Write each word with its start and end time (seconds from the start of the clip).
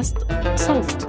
بودكاست 0.00 0.16
صوت. 0.56 1.08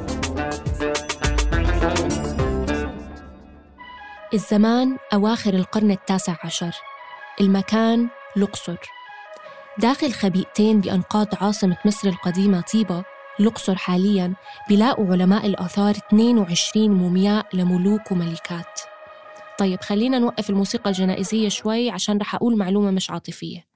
الزمان 4.33 4.97
أواخر 5.13 5.53
القرن 5.53 5.91
التاسع 5.91 6.35
عشر. 6.43 6.75
المكان 7.41 8.09
الأقصر 8.37 8.77
داخل 9.77 10.11
خبيئتين 10.13 10.81
بأنقاض 10.81 11.27
عاصمة 11.41 11.77
مصر 11.85 12.09
القديمة 12.09 12.61
طيبة 12.73 13.03
الأقصر 13.39 13.75
حالياً 13.75 14.33
بيلاقوا 14.69 15.11
علماء 15.11 15.45
الآثار 15.45 15.95
22 16.07 16.91
مومياء 16.91 17.45
لملوك 17.53 18.11
وملكات. 18.11 18.79
طيب 19.57 19.81
خلينا 19.81 20.19
نوقف 20.19 20.49
الموسيقى 20.49 20.89
الجنائزية 20.89 21.49
شوي 21.49 21.89
عشان 21.89 22.17
رح 22.17 22.35
أقول 22.35 22.57
معلومة 22.57 22.91
مش 22.91 23.11
عاطفية. 23.11 23.70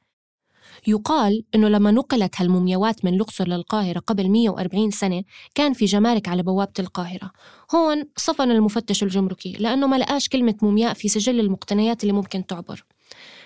يقال 0.87 1.43
إنه 1.55 1.67
لما 1.67 1.91
نقلت 1.91 2.41
هالمومياوات 2.41 3.05
من 3.05 3.13
الأقصر 3.13 3.47
للقاهرة 3.47 3.99
قبل 3.99 4.29
140 4.29 4.91
سنة 4.91 5.23
كان 5.55 5.73
في 5.73 5.85
جمارك 5.85 6.27
على 6.27 6.43
بوابة 6.43 6.73
القاهرة. 6.79 7.31
هون 7.75 8.03
صفن 8.17 8.51
المفتش 8.51 9.03
الجمركي 9.03 9.51
لأنه 9.59 9.87
ما 9.87 9.95
لقاش 9.95 10.29
كلمة 10.29 10.55
مومياء 10.61 10.93
في 10.93 11.07
سجل 11.07 11.39
المقتنيات 11.39 12.03
اللي 12.03 12.13
ممكن 12.13 12.45
تعبر. 12.45 12.85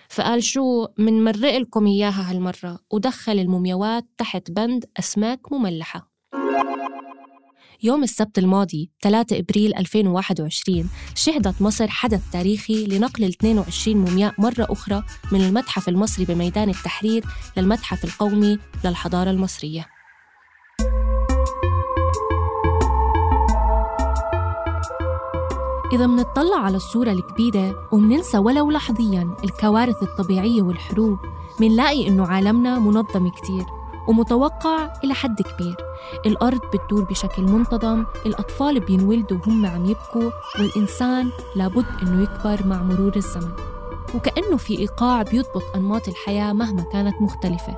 فقال 0.10 0.44
شو 0.44 0.88
من 0.98 1.24
مرق 1.24 1.58
لكم 1.58 1.88
إياها 1.88 2.32
هالمرة 2.32 2.80
ودخل 2.92 3.40
المومياوات 3.40 4.06
تحت 4.18 4.52
بند 4.52 4.86
أسماك 5.00 5.52
مملحة. 5.52 6.10
يوم 7.84 8.04
السبت 8.04 8.38
الماضي 8.40 8.92
3 9.02 9.40
إبريل 9.40 9.78
2021 9.78 10.90
شهدت 11.16 11.62
مصر 11.62 11.88
حدث 11.88 12.22
تاريخي 12.32 12.86
لنقل 12.86 13.24
ال 13.24 13.30
22 13.30 13.98
مومياء 13.98 14.34
مرة 14.38 14.68
أخرى 14.70 15.04
من 15.32 15.42
المتحف 15.42 15.90
المصري 15.90 16.26
بميدان 16.26 16.70
التحرير 16.70 17.26
للمتحف 17.58 18.06
القومي 18.06 18.60
للحضارة 18.86 19.32
المصرية. 19.32 19.86
إذا 25.94 26.08
منطلع 26.08 26.58
على 26.58 26.76
الصورة 26.76 27.12
الكبيرة 27.12 27.90
ومننسى 27.94 28.38
ولو 28.38 28.72
لحظياً 28.72 29.36
الكوارث 29.44 30.04
الطبيعية 30.04 30.62
والحروب 30.62 31.18
منلاقي 31.60 32.08
إنه 32.08 32.28
عالمنا 32.28 32.80
منظم 32.80 33.30
كتير 33.30 33.79
ومتوقع 34.08 34.94
إلى 35.04 35.14
حد 35.14 35.42
كبير. 35.42 35.76
الأرض 36.26 36.60
بتدور 36.74 37.04
بشكل 37.04 37.44
منتظم 37.44 38.06
الأطفال 38.26 38.80
بينولدوا 38.80 39.38
وهم 39.38 39.66
عم 39.66 39.86
يبكوا 39.86 40.32
والإنسان 40.60 41.30
لابد 41.56 41.86
إنه 42.02 42.24
يكبر 42.24 42.68
مع 42.68 42.84
مرور 42.84 43.16
الزمن. 43.16 43.52
وكأنه 44.16 44.58
في 44.58 44.80
إيقاع 44.80 45.22
بيضبط 45.22 45.64
أنماط 45.76 46.08
الحياة 46.08 46.54
مهما 46.54 46.82
كانت 46.82 47.22
مختلفة. 47.22 47.78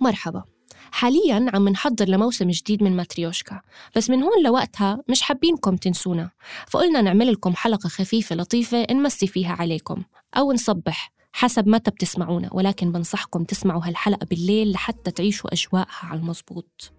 مرحبا. 0.00 0.44
حاليا 0.92 1.46
عم 1.54 1.68
نحضر 1.68 2.08
لموسم 2.08 2.48
جديد 2.48 2.82
من 2.82 2.96
ماتريوشكا 2.96 3.60
بس 3.96 4.10
من 4.10 4.22
هون 4.22 4.42
لوقتها 4.44 5.02
مش 5.08 5.22
حابينكم 5.22 5.76
تنسونا. 5.76 6.30
فقلنا 6.68 7.00
نعمل 7.02 7.32
لكم 7.32 7.54
حلقة 7.54 7.88
خفيفة 7.88 8.36
لطيفة 8.36 8.86
نمسي 8.90 9.26
فيها 9.26 9.52
عليكم 9.52 10.02
أو 10.36 10.52
نصبح 10.52 11.12
حسب 11.32 11.68
متى 11.68 11.90
بتسمعونا 11.90 12.48
ولكن 12.52 12.92
بنصحكم 12.92 13.44
تسمعوا 13.44 13.82
هالحلقة 13.84 14.26
بالليل 14.26 14.72
لحتى 14.72 15.10
تعيشوا 15.10 15.52
أجواءها 15.52 16.06
على 16.06 16.20
المزبوط. 16.20 16.92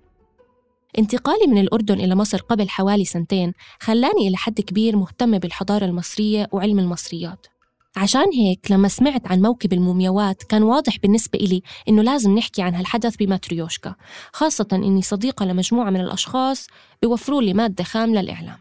انتقالي 1.00 1.48
من 1.48 1.58
الأردن 1.58 2.00
إلى 2.00 2.16
مصر 2.16 2.38
قبل 2.38 2.70
حوالي 2.70 3.06
سنتين 3.06 3.54
خلاني 3.80 4.28
إلى 4.28 4.38
حد 4.38 4.62
كبير 4.62 4.96
مهتمة 4.96 5.38
بالحضارة 5.38 5.86
المصرية 5.86 6.48
وعلم 6.52 6.80
المصريات. 6.80 7.48
عشان 7.96 8.26
هيك 8.34 8.72
لما 8.72 8.88
سمعت 8.88 9.28
عن 9.28 9.42
موكب 9.42 9.74
المومياوات 9.74 10.44
كان 10.44 10.64
واضح 10.64 10.98
بالنسبة 10.98 11.40
إلي 11.40 11.62
إنه 11.90 12.02
لازم 12.02 12.36
نحكي 12.36 12.62
عن 12.62 12.76
هالحدث 12.76 13.16
بماتريوشكا 13.16 13.96
خاصة 14.34 14.68
إني 14.74 15.02
صديقة 15.02 15.46
لمجموعة 15.46 15.90
من 15.90 16.02
الأشخاص 16.02 16.68
بيوفروا 17.02 17.42
لي 17.42 17.54
مادة 17.54 17.84
خام 17.84 18.16
للإعلام. 18.16 18.58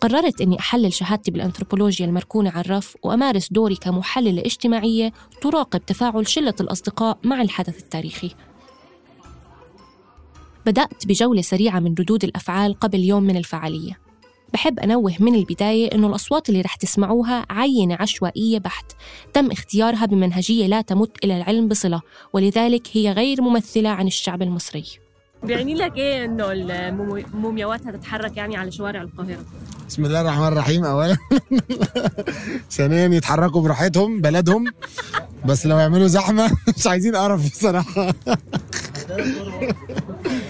قررت 0.00 0.40
إني 0.40 0.58
أحلل 0.58 0.92
شهادتي 0.92 1.30
بالأنثروبولوجيا 1.30 2.06
المركونة 2.06 2.50
على 2.50 2.60
الرف 2.60 2.96
وأمارس 3.02 3.52
دوري 3.52 3.76
كمحللة 3.76 4.42
اجتماعية 4.42 5.12
تراقب 5.40 5.86
تفاعل 5.86 6.28
شلة 6.28 6.54
الأصدقاء 6.60 7.18
مع 7.24 7.42
الحدث 7.42 7.78
التاريخي. 7.78 8.30
بدأت 10.66 11.06
بجولة 11.06 11.42
سريعة 11.42 11.80
من 11.80 11.94
ردود 11.98 12.24
الأفعال 12.24 12.74
قبل 12.74 13.00
يوم 13.00 13.22
من 13.22 13.36
الفعالية. 13.36 14.01
بحب 14.54 14.78
أنوه 14.80 15.14
من 15.20 15.34
البداية 15.34 15.94
إنه 15.94 16.06
الأصوات 16.06 16.48
اللي 16.48 16.60
رح 16.60 16.74
تسمعوها 16.74 17.46
عينة 17.50 17.96
عشوائية 18.00 18.58
بحت. 18.58 18.92
تم 19.32 19.50
اختيارها 19.50 20.06
بمنهجية 20.06 20.66
لا 20.66 20.80
تمت 20.80 21.24
إلى 21.24 21.36
العلم 21.36 21.68
بصلة 21.68 22.00
ولذلك 22.32 22.86
هي 22.92 23.12
غير 23.12 23.42
ممثلة 23.42 23.88
عن 23.88 24.06
الشعب 24.06 24.42
المصري. 24.42 24.84
بيعني 25.42 25.74
لك 25.74 25.96
إيه 25.96 26.24
إنه 26.24 26.52
المومياوات 26.52 27.86
هتتحرك 27.86 28.36
يعني 28.36 28.56
على 28.56 28.70
شوارع 28.72 29.02
القاهرة؟ 29.02 29.44
بسم 29.88 30.04
الله 30.04 30.20
الرحمن 30.20 30.46
الرحيم. 30.48 30.84
اولا 30.84 31.16
ثانيا 32.70 33.04
يتحركوا 33.16 33.62
براحتهم 33.62 34.20
بلدهم. 34.20 34.64
بس 35.44 35.66
لو 35.66 35.78
يعملوا 35.78 36.06
زحمة 36.06 36.50
مش 36.78 36.86
عايزين 36.86 37.16
قرف 37.16 37.50
بصراحة. 37.50 38.14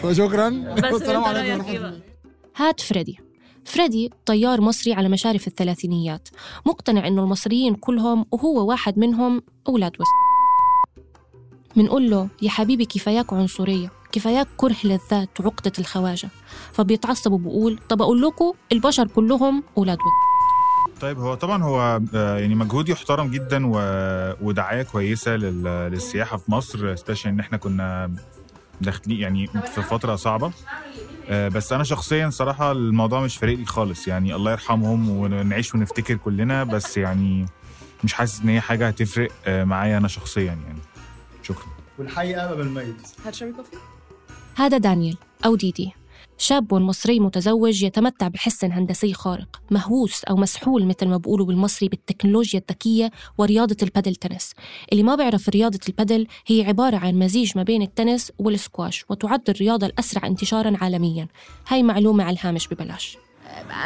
وشكرا. 0.04 0.48
بس 0.92 1.02
رأيك 1.02 1.68
إيه 1.68 1.78
بقى؟ 1.78 2.00
هات 2.56 2.80
فريدي. 2.80 3.31
فريدي 3.64 4.10
طيار 4.26 4.60
مصري 4.60 4.92
على 4.92 5.08
مشارف 5.08 5.46
الثلاثينيات 5.46 6.28
مقتنع 6.66 7.06
إنه 7.06 7.22
المصريين 7.22 7.74
كلهم 7.74 8.26
وهو 8.30 8.68
واحد 8.68 8.98
منهم 8.98 9.42
أولاد 9.68 9.92
وس 10.00 10.06
منقول 11.76 12.10
له 12.10 12.28
يا 12.42 12.50
حبيبي 12.50 12.84
كفاياك 12.84 13.32
عنصرية 13.32 13.90
كفاياك 14.12 14.48
كره 14.56 14.76
للذات 14.84 15.40
وعقدة 15.40 15.72
الخواجة 15.78 16.28
فبيتعصب 16.72 17.32
وبقول 17.32 17.78
طب 17.88 18.02
أقول 18.02 18.22
لكم 18.22 18.52
البشر 18.72 19.06
كلهم 19.06 19.62
أولاد 19.78 19.98
وس 19.98 20.32
طيب 21.00 21.18
هو 21.18 21.34
طبعا 21.34 21.62
هو 21.62 22.00
آه، 22.14 22.38
يعني 22.38 22.54
مجهود 22.54 22.88
يحترم 22.88 23.30
جدا. 23.30 23.62
ودعاية 24.42 24.82
كويسة 24.82 25.36
لل... 25.36 25.64
للسياحة 25.64 26.36
في 26.36 26.50
مصر 26.50 26.96
specially 26.96 27.30
إن 27.30 27.40
إحنا 27.40 27.58
كنا 27.58 28.14
داخلين 28.80 29.20
يعني 29.20 29.46
في 29.46 29.82
فترة 29.82 30.16
صعبة 30.16 30.52
بس 31.30 31.72
أنا 31.72 31.84
شخصيا 31.84 32.30
صراحة 32.30 32.72
الموضوع 32.72 33.20
مش 33.20 33.36
فارق 33.36 33.56
لي 33.56 33.64
خالص. 33.64 34.08
يعني 34.08 34.34
الله 34.34 34.52
يرحمهم 34.52 35.10
ونعيش 35.10 35.74
ونفتكر 35.74 36.14
كلنا 36.16 36.64
بس 36.64 36.96
يعني 36.96 37.46
مش 38.04 38.12
حاسس 38.12 38.40
إن 38.40 38.48
هي 38.48 38.60
حاجة 38.60 38.88
هتفرق 38.88 39.30
آه، 39.46 39.64
معايا 39.64 39.98
أنا 39.98 40.08
شخصيا 40.08 40.44
يعني. 40.44 40.78
شكرا. 41.42 41.66
والحي 41.98 42.34
أبا 42.34 42.54
بالميت 42.54 42.96
هتشربي 43.26 43.52
كوفي 43.52 43.76
هذا 44.56 44.78
دانيال 44.78 45.16
أو 45.44 45.56
ديدي. 45.56 45.92
شاب 46.38 46.74
مصري 46.74 47.20
متزوج 47.20 47.82
يتمتع 47.82 48.28
بحس 48.28 48.64
هندسي 48.64 49.14
خارق 49.14 49.60
مهووس 49.70 50.24
أو 50.24 50.36
مسحول 50.36 50.86
مثل 50.86 51.08
ما 51.08 51.16
بقولوا 51.16 51.46
بالمصري 51.46 51.88
بالتكنولوجيا 51.88 52.60
الذكية 52.60 53.10
ورياضة 53.38 53.76
البادل 53.82 54.14
تنس. 54.14 54.52
اللي 54.92 55.02
ما 55.02 55.14
بيعرف 55.14 55.48
رياضة 55.48 55.78
البادل 55.88 56.26
هي 56.46 56.64
عبارة 56.64 56.96
عن 56.96 57.14
مزيج 57.18 57.52
ما 57.56 57.62
بين 57.62 57.82
التنس 57.82 58.32
والسكواش 58.38 59.04
وتعد 59.08 59.50
الرياضة 59.50 59.86
الأسرع 59.86 60.26
انتشارا 60.26 60.72
عالميا. 60.80 61.28
هاي 61.68 61.82
معلومة 61.82 62.24
على 62.24 62.36
الهامش 62.36 62.68
ببلاش. 62.68 63.18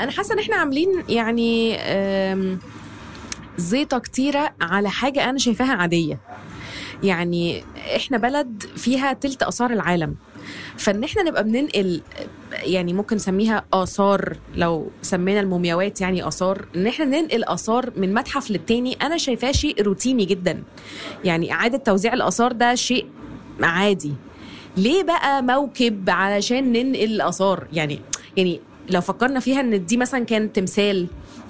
أنا 0.00 0.10
حاسة 0.10 0.34
إن 0.34 0.38
إحنا 0.38 0.56
عاملين 0.56 1.04
يعني 1.08 1.75
آم، 1.76 2.58
زيطة 3.58 3.98
كتيرة 3.98 4.54
على 4.60 4.90
حاجة 4.90 5.31
أنا 5.31 5.38
شايفاها 5.38 5.72
عادية. 5.72 6.20
يعني 7.02 7.64
إحنا 7.96 8.19
بلد 8.19 8.62
فيها 8.76 9.12
تلت 9.12 9.43
آثار 9.43 9.72
العالم. 9.72 10.16
فان 10.76 11.04
إحنا 11.04 11.22
نبقى 11.22 11.44
بننقل 11.44 12.02
يعني 12.52 12.93
ممكن 12.93 13.16
نسميها 13.16 13.64
آثار 13.72 14.37
لو 14.54 14.90
سمينا 15.02 15.40
المومياوات 15.40 16.00
يعني 16.00 16.28
آثار 16.28 16.64
إن 16.76 16.87
إحنا 16.87 17.04
ننقل 17.04 17.44
آثار 17.44 17.93
من 17.96 18.14
متحف 18.14 18.50
للتاني 18.50 18.93
أنا 18.94 19.16
شايفاه 19.19 19.52
شيء 19.52 19.82
روتيني 19.82 20.25
جدا. 20.25 20.62
يعني 21.25 21.52
إعادة 21.52 21.78
توزيع 21.78 22.14
الآثار 22.14 22.52
ده 22.52 22.75
شيء 22.75 23.06
عادي. 23.62 24.12
ليه 24.76 25.02
بقى 25.02 25.43
موكب 25.43 26.10
علشان 26.10 26.72
ننقل 26.72 27.04
الاثار 27.04 27.66
يعني 27.72 28.00
يعني 28.37 28.60
لو 28.90 29.00
فكرنا 29.00 29.40
فيها 29.40 29.60
إن 29.60 29.87
دي 29.87 29.96
مثلا 29.96 30.25
كان 30.25 30.52
تمثال 30.52 31.06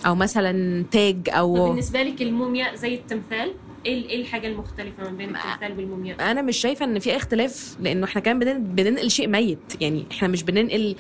أو 0.07 0.15
مثلا 0.15 0.85
تاج 0.91 1.17
أو 1.29 1.69
بالنسبة 1.69 2.03
لك 2.03 2.23
الموميا 2.23 2.75
زي 2.77 2.95
التمثال؟ 2.95 3.53
إيه 3.87 4.09
إيه 4.11 4.21
الحاجة 4.21 4.47
المختلفة 4.47 5.03
ما 5.03 5.11
بين 5.11 5.37
التمثال 5.37 5.73
والمومياء 5.79 6.31
أنا 6.31 6.43
مش 6.43 6.57
شايفة 6.57 6.85
إن 6.85 6.99
في 6.99 7.17
اختلاف 7.17 7.77
لأنه 7.81 8.05
إحنا 8.05 8.21
كمان 8.21 8.39
بنن- 8.39 8.75
بننقل 8.75 9.11
شيء 9.11 9.29
ميت. 9.29 9.59
يعني 9.81 10.07
إحنا 10.13 10.29
مش 10.29 10.43
بننقل 10.43 10.97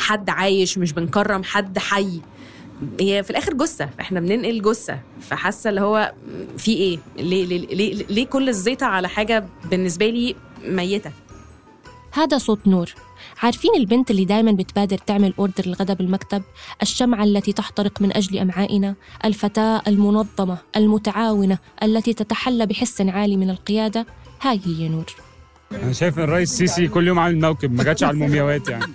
حد 0.00 0.30
عايش 0.30 0.78
مش 0.78 0.92
بنكرم 0.92 1.42
حد 1.44 1.78
حي. 1.78 2.20
هي 3.00 3.22
في 3.22 3.30
الآخر 3.30 3.54
جثة 3.54 3.86
فإحنا 3.86 4.20
بننقل 4.20 4.62
جثة. 4.62 4.98
فحاسة 5.20 5.70
اللي 5.70 5.80
هو 5.80 6.12
في 6.58 6.72
إيه؟ 6.74 6.98
ليه 7.16 7.46
ليه, 7.46 7.66
ليه 7.66 8.04
ليه 8.10 8.26
كل 8.26 8.48
الزيطة 8.48 8.86
على 8.86 9.08
حاجة 9.08 9.44
بالنسبة 9.70 10.06
لي 10.10 10.34
ميتة؟ 10.64 11.10
هذا 12.12 12.38
صوت 12.38 12.66
نور. 12.68 12.94
عارفين 13.42 13.70
البنت 13.76 14.10
اللي 14.10 14.24
دايما 14.24 14.52
بتبادر 14.52 14.98
تعمل 14.98 15.34
أوردر 15.38 15.66
الغداء 15.66 15.96
بالمكتب 15.96 16.42
الشمعة 16.82 17.24
التي 17.24 17.52
تحترق 17.52 18.02
من 18.02 18.16
أجل 18.16 18.38
أمعائنا؟ 18.38 18.94
الفتاة 19.24 19.82
المنظمة 19.86 20.58
المتعاونة 20.76 21.58
التي 21.82 22.14
تتحلى 22.14 22.66
بحس 22.66 23.00
عالي 23.00 23.36
من 23.36 23.50
القيادة؟ 23.50 24.06
هاي 24.42 24.60
هي 24.64 24.88
نور. 24.88 25.14
أنا 25.72 25.92
شايف 25.92 26.18
الرئيس 26.18 26.50
السيسي 26.50 26.88
كل 26.88 27.06
يوم 27.06 27.18
عامل 27.18 27.40
موكب 27.40 27.72
ما 27.72 27.84
جاتش 27.84 28.02
على 28.04 28.14
المومياوات 28.14 28.68
يعني. 28.68 28.92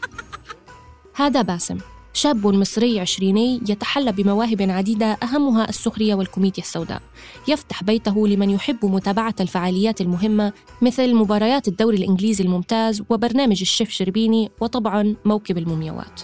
هذا 1.15 1.41
باسم. 1.41 1.77
شاب 2.13 2.47
مصري 2.47 2.99
عشريني 2.99 3.61
يتحلى 3.69 4.11
بمواهب 4.11 4.61
عديدة 4.61 5.05
أهمها 5.05 5.69
السخرية 5.69 6.15
والكوميديا 6.15 6.63
السوداء. 6.63 7.01
يفتح 7.47 7.83
بيته 7.83 8.27
لمن 8.27 8.49
يحب 8.49 8.85
متابعة 8.85 9.35
الفعاليات 9.39 10.01
المهمة 10.01 10.53
مثل 10.81 11.15
مباريات 11.15 11.67
الدوري 11.67 11.97
الإنجليزي 11.97 12.43
الممتاز 12.43 13.03
وبرنامج 13.09 13.61
الشيف 13.61 13.89
شربيني 13.89 14.51
وطبعا 14.61 15.15
موكب 15.25 15.57
المومياوات. 15.57 16.21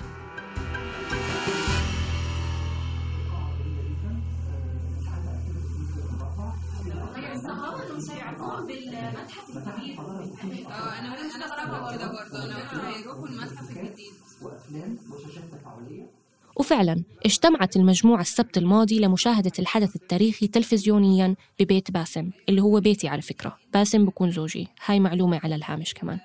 وفعلا 16.55 17.03
اجتمعت 17.25 17.75
المجموعة 17.75 18.21
السبت 18.21 18.57
الماضي 18.57 18.99
لمشاهدة 18.99 19.51
الحدث 19.59 19.95
التاريخي 19.95 20.47
تلفزيونيا 20.47 21.35
ببيت 21.59 21.91
باسم 21.91 22.31
اللي 22.49 22.61
هو 22.61 22.79
بيتي 22.79 23.07
على 23.07 23.21
فكرة. 23.21 23.57
باسم 23.73 24.05
بكون 24.05 24.31
زوجي. 24.31 24.67
هاي 24.85 24.99
معلومة 24.99 25.39
على 25.43 25.55
الهامش 25.55 25.93
كمان. 25.93 26.19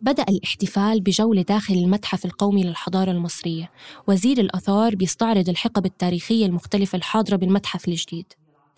بدأ 0.00 0.22
الاحتفال 0.22 1.00
بجولة 1.00 1.42
داخل 1.42 1.74
المتحف 1.74 2.24
القومي 2.24 2.62
للحضارة 2.64 3.10
المصرية. 3.10 3.70
وزير 4.08 4.38
الآثار 4.38 4.94
بيستعرض 4.94 5.48
الحقب 5.48 5.86
التاريخية 5.86 6.46
المختلفة 6.46 6.96
الحاضرة 6.96 7.36
بالمتحف 7.36 7.88
الجديد. 7.88 8.32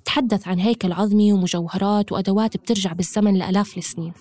تحدث 0.04 0.48
عن 0.48 0.58
هيكل 0.60 0.92
عظمي 0.92 1.32
ومجوهرات 1.32 2.12
وأدوات 2.12 2.56
بترجع 2.56 2.92
بالزمن 2.92 3.34
لآلاف 3.34 3.78
السنين. 3.78 4.14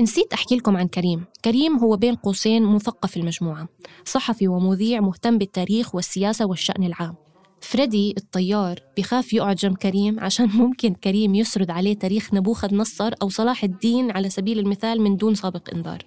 نسيت 0.00 0.32
أحكي 0.32 0.56
لكم 0.56 0.76
عن 0.76 0.88
كريم. 0.88 1.24
كريم 1.44 1.78
هو 1.78 1.96
بين 1.96 2.14
قوسين 2.14 2.62
مثقف 2.62 3.16
المجموعة 3.16 3.68
صحفي 4.04 4.48
ومذيع 4.48 5.00
مهتم 5.00 5.38
بالتاريخ 5.38 5.94
والسياسة 5.94 6.46
والشأن 6.46 6.84
العام. 6.84 7.14
فريدي 7.60 8.14
الطيار 8.18 8.78
بخاف 8.98 9.32
يقعد 9.32 9.56
جنب 9.56 9.76
كريم 9.76 10.20
عشان 10.20 10.48
ممكن 10.62 10.94
كريم 10.94 11.34
يسرد 11.34 11.70
عليه 11.70 11.94
تاريخ 11.94 12.34
نبوخذ 12.34 12.74
نصر 12.74 13.12
أو 13.22 13.28
صلاح 13.28 13.64
الدين 13.64 14.10
على 14.10 14.30
سبيل 14.30 14.58
المثال 14.58 15.00
من 15.00 15.16
دون 15.16 15.34
سابق 15.34 15.74
إنذار. 15.74 16.02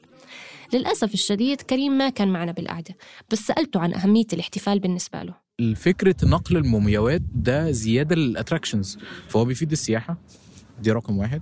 للأسف 0.73 1.13
الشديد 1.13 1.61
كريم 1.61 1.91
ما 1.91 2.09
كان 2.09 2.27
معنا 2.27 2.51
بالقعدة 2.51 2.95
بس 3.31 3.39
سألته 3.39 3.79
عن 3.79 3.93
أهمية 3.93 4.27
الاحتفال 4.33 4.79
بالنسبة 4.79 5.23
له. 5.23 5.49
فكره 5.75 6.15
نقل 6.23 6.57
المومياوات 6.57 7.21
ده 7.35 7.71
زيادة 7.71 8.15
لل 8.15 8.28
attractions 8.28 8.97
فهو 9.27 9.45
بيفيد 9.45 9.71
السياحة 9.71 10.17
دي 10.81 10.91
رقم 10.91 11.17
واحد. 11.17 11.41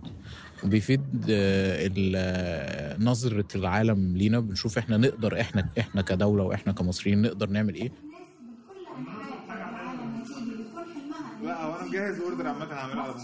وبيفيد 0.63 1.25
آه، 1.29 1.91
آه، 2.15 2.97
نظرة 2.99 3.47
العالم 3.55 4.17
لينا. 4.17 4.39
بنشوف 4.39 4.77
إحنا 4.77 4.97
نقدر 4.97 5.41
إحنا 5.41 5.69
إحنا 5.79 6.01
كدولة 6.01 6.43
وإحنا 6.43 6.73
كمصريين 6.73 7.21
نقدر 7.21 7.49
نعمل 7.49 7.75
إيه. 7.75 7.91
مجهز 11.87 12.21
اوردر 12.21 12.47
عامة 12.47 12.65
هعمله 12.73 13.01
على 13.01 13.13
طول. 13.13 13.23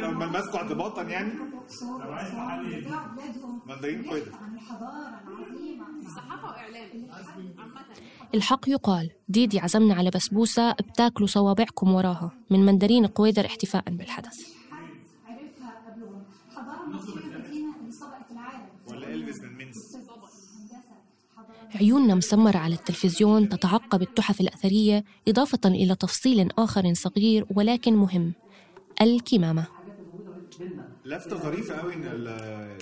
لو 0.00 0.10
ماسكه 0.12 0.56
اعتباطا 0.56 1.02
يعني. 1.02 1.32
مندرين 3.66 4.04
كويس 4.04 4.24
الحق 8.34 8.68
يقال 8.68 9.10
ديدي 9.28 9.60
عزمنا 9.60 9.94
على 9.94 10.10
بسبوسة 10.10 10.72
بتاكلوا 10.72 11.28
صوابعكم 11.28 11.94
وراها 11.94 12.30
من 12.50 12.66
مندرين 12.66 13.06
قويدر 13.06 13.46
احتفاء 13.46 13.84
بالحدث 13.90 14.54
ولا 18.88 19.14
الفيس 19.14 19.40
من 19.42 19.56
منس 19.58 19.96
عيوننا 21.74 22.14
مسمرة 22.14 22.56
على 22.58 22.74
التلفزيون 22.74 23.48
تتعقب 23.48 24.02
التحف 24.02 24.40
الأثرية 24.40 25.04
إضافة 25.28 25.60
إلى 25.66 25.94
تفصيل 25.96 26.48
آخر 26.58 26.94
صغير 26.94 27.44
ولكن 27.50 27.94
مهم 27.96 28.34
الكمامة. 29.02 29.66
لفته 31.04 31.36
ظريفه 31.36 31.74
قوي 31.76 31.94
ان 31.94 32.04
ال- 32.04 32.28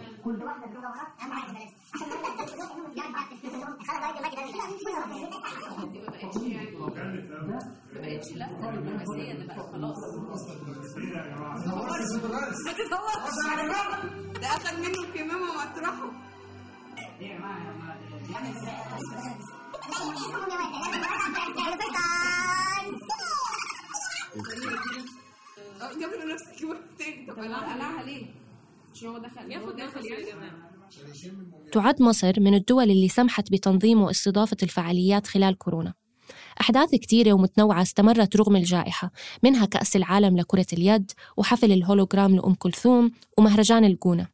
ده 14.40 14.46
اخد 14.46 14.78
منه 14.78 15.08
الكمامه 15.08 15.50
واطرحه 15.50 16.10
آه 18.68 19.53
نفس 26.32 26.42
طب 27.28 27.34
قلعها 27.42 28.02
ليه؟ 28.02 28.26
هو 29.04 29.18
دخل 29.18 29.52
ياخد 29.52 29.78
يعني 29.78 30.52
تعد 31.72 32.02
مصر 32.02 32.40
من 32.40 32.54
الدول 32.54 32.90
اللي 32.90 33.08
سمحت 33.08 33.52
بتنظيم 33.52 34.02
واستضافة 34.02 34.56
الفعاليات 34.62 35.26
خلال 35.26 35.58
كورونا 35.58 35.94
أحداث 36.60 36.90
كتيرة 36.94 37.32
ومتنوعة 37.32 37.82
استمرت 37.82 38.36
رغم 38.36 38.56
الجائحة 38.56 39.10
منها 39.42 39.66
كأس 39.66 39.96
العالم 39.96 40.36
لكرة 40.36 40.66
اليد 40.72 41.12
وحفل 41.36 41.72
الهولوغرام 41.72 42.36
لأم 42.36 42.54
كلثوم 42.54 43.10
ومهرجان 43.38 43.84
الجونة 43.84 44.26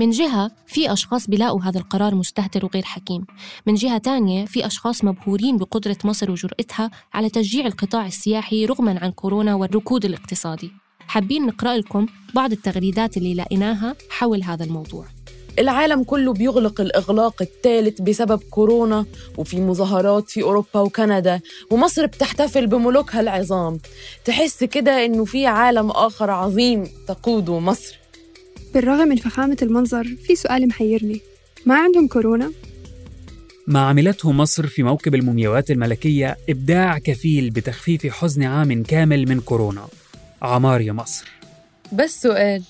من 0.00 0.10
جهة 0.10 0.50
في 0.66 0.92
أشخاص 0.92 1.26
بيلاقوا 1.26 1.62
هذا 1.62 1.78
القرار 1.78 2.14
مستهتر 2.14 2.64
وغير 2.64 2.82
حكيم. 2.82 3.26
من 3.66 3.74
جهة 3.74 3.98
تانية 3.98 4.44
في 4.44 4.66
أشخاص 4.66 5.04
مبهورين 5.04 5.56
بقدرة 5.56 5.96
مصر 6.04 6.30
وجرأتها 6.30 6.90
على 7.14 7.30
تشجيع 7.30 7.66
القطاع 7.66 8.06
السياحي 8.06 8.66
رغما 8.66 8.98
عن 9.02 9.10
كورونا 9.10 9.54
والركود 9.54 10.04
الاقتصادي. 10.04 10.72
حابين 10.98 11.46
نقرأ 11.46 11.76
لكم 11.76 12.06
بعض 12.34 12.52
التغريدات 12.52 13.16
اللي 13.16 13.34
لقيناها 13.34 13.96
حول 14.10 14.42
هذا 14.42 14.64
الموضوع. 14.64 15.06
العالم 15.58 16.02
كله 16.02 16.32
بيغلق 16.32 16.80
الإغلاق 16.80 17.42
الثالث 17.42 18.00
بسبب 18.00 18.40
كورونا 18.50 19.06
وفي 19.38 19.60
مظاهرات 19.60 20.30
في 20.30 20.42
أوروبا 20.42 20.80
وكندا 20.80 21.40
ومصر 21.70 22.06
بتحتفل 22.06 22.66
بملوكها 22.66 23.20
العظام. 23.20 23.78
تحس 24.24 24.64
كده 24.64 25.04
إنه 25.04 25.24
في 25.24 25.46
عالم 25.46 25.90
آخر 25.90 26.30
عظيم 26.30 26.88
تقوده 27.08 27.58
مصر. 27.58 27.99
بالرغم 28.74 29.08
من 29.08 29.16
فخامة 29.16 29.56
المنظر 29.62 30.04
في 30.26 30.36
سؤال 30.36 30.68
محيرني 30.68 31.20
ما 31.66 31.78
عندهم 31.78 32.08
كورونا؟ 32.08 32.52
ما 33.66 33.80
عملته 33.80 34.32
مصر 34.32 34.66
في 34.66 34.82
موكب 34.82 35.14
المومياوات 35.14 35.70
الملكية 35.70 36.36
إبداع 36.48 36.98
كفيل 36.98 37.50
بتخفيف 37.50 38.06
حزن 38.06 38.42
عام 38.42 38.82
كامل 38.82 39.28
من 39.28 39.40
كورونا 39.40 39.88
عمار 40.42 40.80
يا 40.80 40.92
مصر 40.92 41.28
بس 41.92 42.22
سؤال 42.22 42.62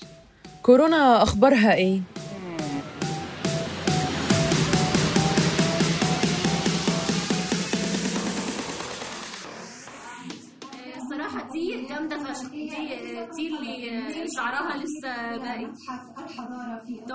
كورونا 0.63 1.23
أخبارها 1.23 1.73
إيه؟ 1.73 1.99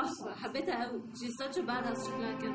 تحفه 0.07 0.35
حبيتها 0.35 0.85
قوي 0.89 1.03
شي 1.21 1.31
ساتش 1.31 1.59
باداس 1.59 2.07
شكلها 2.07 2.39
كده 2.39 2.53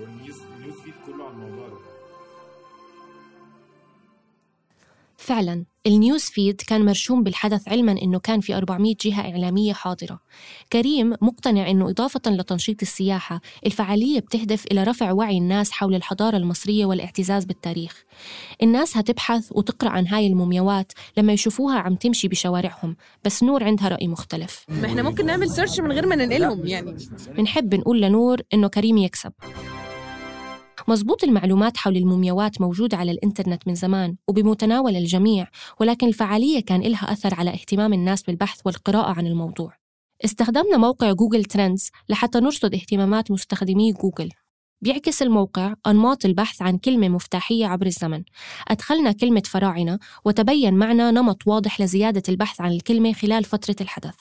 وال 0.00 0.13
news 0.13 0.40
feed 0.84 0.94
كله 1.06 1.24
على 1.24 1.32
الموضوع 1.34 1.68
ده. 1.68 2.01
فعلا 5.22 5.64
ال 5.86 5.93
news 5.93 6.22
feed 6.22 6.60
كان 6.60 6.84
مرشوم 6.84 7.22
بالحدث 7.22 7.68
علما 7.68 7.92
إنه 7.92 8.18
كان 8.18 8.40
في 8.40 8.56
400 8.56 8.94
جهة 9.00 9.20
إعلامية 9.20 9.72
حاضرة. 9.72 10.20
كريم 10.72 11.14
مقتنع 11.20 11.70
إنه 11.70 11.90
إضافة 11.90 12.20
لتنشيط 12.26 12.82
السياحة، 12.82 13.40
الفعالية 13.66 14.20
بتهدف 14.20 14.66
إلى 14.66 14.82
رفع 14.82 15.12
وعي 15.12 15.38
الناس 15.38 15.70
حول 15.70 15.94
الحضارة 15.94 16.36
المصرية 16.36 16.86
والاعتزاز 16.86 17.44
بالتاريخ. 17.44 18.04
الناس 18.62 18.96
هتبحث 18.96 19.48
وتقرأ 19.52 19.90
عن 19.90 20.06
هاي 20.06 20.26
المومياوات 20.26 20.92
لما 21.16 21.32
يشوفوها 21.32 21.78
عم 21.78 21.94
تمشي 21.94 22.28
بشوارعهم، 22.28 22.96
بس 23.24 23.42
نور 23.42 23.64
عندها 23.64 23.88
رأي 23.88 24.08
مختلف. 24.08 24.64
ما 24.68 24.86
إحنا 24.86 25.02
ممكن 25.02 25.26
نعمل 25.26 25.50
search 25.50 25.80
من 25.80 25.92
غير 25.92 26.06
ما 26.06 26.16
ننقلهم 26.16 26.66
يعني 26.66 26.96
بنحب 27.36 27.74
نقول 27.74 28.00
لنور 28.00 28.40
إنه 28.54 28.68
كريم 28.68 28.98
يكسب. 28.98 29.32
مزبوط 30.88 31.24
المعلومات 31.24 31.76
حول 31.76 31.96
المومياوات 31.96 32.60
موجودة 32.60 32.96
على 32.96 33.10
الإنترنت 33.10 33.68
من 33.68 33.74
زمان 33.74 34.16
وبمتناول 34.28 34.96
الجميع 34.96 35.46
ولكن 35.80 36.06
الفعالية 36.06 36.60
كان 36.60 36.82
إلها 36.82 37.12
أثر 37.12 37.34
على 37.34 37.50
اهتمام 37.50 37.92
الناس 37.92 38.22
بالبحث 38.22 38.60
والقراءة 38.64 39.12
عن 39.12 39.26
الموضوع. 39.26 39.76
استخدمنا 40.24 40.76
موقع 40.76 41.12
جوجل 41.12 41.44
ترندز 41.44 41.90
لحتى 42.08 42.40
نرصد 42.40 42.74
اهتمامات 42.74 43.30
مستخدمي 43.30 43.92
جوجل. 43.92 44.28
بيعكس 44.80 45.22
الموقع 45.22 45.74
أنماط 45.86 46.24
البحث 46.24 46.62
عن 46.62 46.78
كلمة 46.78 47.08
مفتاحية 47.08 47.66
عبر 47.66 47.86
الزمن. 47.86 48.22
أدخلنا 48.68 49.12
كلمة 49.12 49.42
فراعنة 49.46 49.98
وتبين 50.24 50.74
معنا 50.74 51.10
نمط 51.10 51.46
واضح 51.46 51.80
لزيادة 51.80 52.22
البحث 52.28 52.60
عن 52.60 52.72
الكلمة 52.72 53.12
خلال 53.12 53.44
فترة 53.44 53.76
الحدث. 53.80 54.14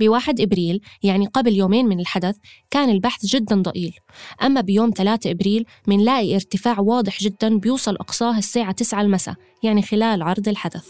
بواحد 0.00 0.40
إبريل 0.40 0.80
يعني 1.02 1.26
قبل 1.26 1.56
يومين 1.56 1.86
من 1.86 2.00
الحدث 2.00 2.36
كان 2.70 2.90
البحث 2.90 3.26
جدا 3.26 3.62
ضئيل. 3.62 3.94
أما 4.42 4.60
بيوم 4.60 4.90
3 4.96 5.30
إبريل 5.30 5.64
منلاقي 5.86 6.34
ارتفاع 6.34 6.80
واضح 6.80 7.18
جدا 7.18 7.58
بيوصل 7.58 7.96
أقصاه 7.96 8.38
الساعة 8.38 8.72
9 8.72 9.00
المساء 9.00 9.34
يعني 9.62 9.82
خلال 9.82 10.22
عرض 10.22 10.48
الحدث. 10.48 10.88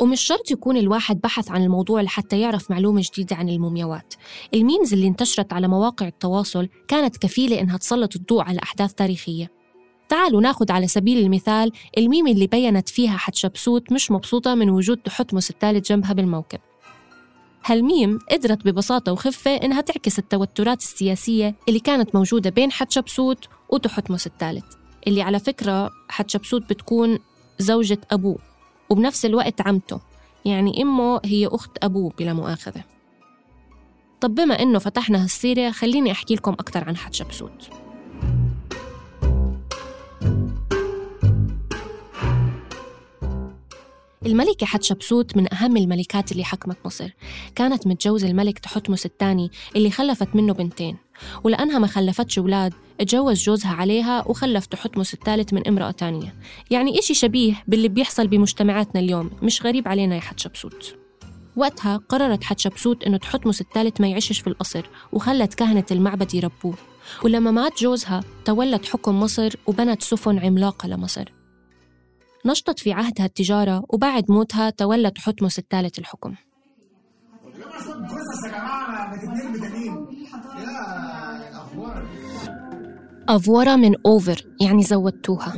ومش 0.00 0.20
شرط 0.20 0.50
يكون 0.50 0.76
الواحد 0.76 1.20
بحث 1.20 1.50
عن 1.50 1.62
الموضوع 1.62 2.00
لحتى 2.00 2.40
يعرف 2.40 2.70
معلومة 2.70 3.02
جديدة 3.12 3.36
عن 3.36 3.48
المومياوات. 3.48 4.14
الميمز 4.54 4.92
اللي 4.92 5.06
انتشرت 5.06 5.52
على 5.52 5.68
مواقع 5.68 6.06
التواصل 6.06 6.68
كانت 6.88 7.16
كفيلة 7.16 7.60
إنها 7.60 7.76
تسلط 7.76 8.16
الضوء 8.16 8.42
على 8.42 8.60
أحداث 8.62 8.94
تاريخية. 8.94 9.50
تعالوا 10.08 10.40
ناخد 10.40 10.70
على 10.70 10.86
سبيل 10.86 11.18
المثال 11.18 11.72
الميم 11.98 12.26
اللي 12.26 12.46
بينت 12.46 12.88
فيها 12.88 13.16
حتشبسوت 13.16 13.92
مش 13.92 14.10
مبسوطة 14.10 14.54
من 14.54 14.70
وجود 14.70 14.96
تحتمس 14.96 15.50
الثالث 15.50 15.88
جنبها 15.88 16.12
بالموكب. 16.12 16.58
هالميم 17.64 18.18
قدرت 18.30 18.64
ببساطة 18.64 19.12
وخفة 19.12 19.50
إنها 19.50 19.80
تعكس 19.80 20.18
التوترات 20.18 20.80
السياسية 20.80 21.54
اللي 21.68 21.80
كانت 21.80 22.14
موجودة 22.14 22.50
بين 22.50 22.72
حتشبسوت 22.72 23.48
وتحتمس 23.68 24.26
الثالث 24.26 24.64
اللي 25.06 25.22
على 25.22 25.38
فكرة 25.38 25.90
حتشبسوت 26.08 26.70
بتكون 26.70 27.18
زوجة 27.58 28.00
أبوه 28.10 28.38
وبنفس 28.90 29.24
الوقت 29.24 29.60
عمته 29.60 30.00
يعني 30.44 30.82
أمه 30.82 31.20
هي 31.24 31.46
أخت 31.46 31.70
أبوه 31.82 32.12
بلا 32.18 32.32
مؤاخذة. 32.32 32.84
طب 34.20 34.34
بما 34.34 34.62
إنه 34.62 34.78
فتحنا 34.78 35.24
هالسيرة 35.24 35.70
خليني 35.70 36.12
أحكي 36.12 36.34
لكم 36.34 36.52
أكثر 36.52 36.84
عن 36.84 36.96
حتشبسوت. 36.96 37.70
الملكة 44.28 44.66
حتشبسوت 44.66 45.36
من 45.36 45.54
أهم 45.54 45.76
الملكات 45.76 46.32
اللي 46.32 46.44
حكمت 46.44 46.76
مصر. 46.84 47.10
كانت 47.54 47.86
متجوزة 47.86 48.28
الملك 48.28 48.58
تحتمس 48.58 49.06
الثاني 49.06 49.50
اللي 49.76 49.90
خلفت 49.90 50.36
منه 50.36 50.52
بنتين. 50.52 50.96
ولأنها 51.44 51.78
ما 51.78 51.86
خلفتش 51.86 52.38
أولاد 52.38 52.74
اتجوز 53.00 53.42
جوزها 53.42 53.72
عليها 53.72 54.28
وخلف 54.28 54.66
تحتمس 54.66 55.14
الثالث 55.14 55.52
من 55.52 55.68
امرأة 55.68 55.90
تانية. 55.90 56.34
يعني 56.70 56.98
إشي 56.98 57.14
شبيه 57.14 57.64
باللي 57.68 57.88
بيحصل 57.88 58.26
بمجتمعاتنا 58.26 59.00
اليوم. 59.00 59.30
مش 59.42 59.62
غريب 59.62 59.88
علينا 59.88 60.14
يا 60.14 60.20
حتشبسوت 60.20 60.94
وقتها 61.56 61.96
قررت 61.96 62.44
حتشبسوت 62.44 63.04
إنه 63.04 63.16
تحتمس 63.16 63.60
الثالث 63.60 64.00
ما 64.00 64.08
يعيشش 64.08 64.40
في 64.40 64.46
القصر 64.46 64.86
وخلت 65.12 65.54
كهنة 65.54 65.84
المعبد 65.90 66.34
يربوه. 66.34 66.74
ولما 67.24 67.50
مات 67.50 67.82
جوزها 67.82 68.20
تولت 68.44 68.86
حكم 68.86 69.20
مصر 69.20 69.54
وبنت 69.66 70.02
سفن 70.02 70.38
عملاقة 70.38 70.88
لمصر. 70.88 71.37
نشطت 72.46 72.78
في 72.78 72.92
عهدها 72.92 73.26
التجارة 73.26 73.84
وبعد 73.88 74.30
موتها 74.30 74.70
تولى 74.70 75.10
تحتمس 75.10 75.58
الثالث 75.58 75.98
الحكم. 75.98 76.34
أفورة 83.28 83.76
من 83.76 83.94
أوفر 84.06 84.46
يعني 84.60 84.82
زودتوها. 84.82 85.52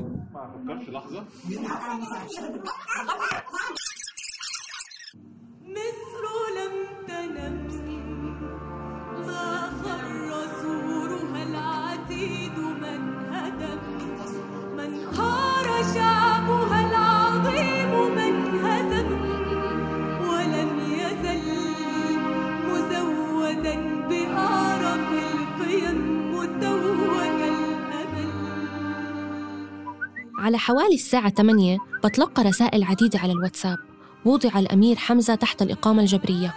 على 30.50 30.58
حوالي 30.58 30.94
الساعة 30.94 31.30
8 31.30 31.78
بتلقى 32.04 32.42
رسائل 32.42 32.84
عديدة 32.84 33.18
على 33.18 33.32
الواتساب. 33.32 33.78
وضع 34.24 34.58
الأمير 34.58 34.96
حمزة 34.96 35.34
تحت 35.34 35.62
الإقامة 35.62 36.02
الجبرية. 36.02 36.54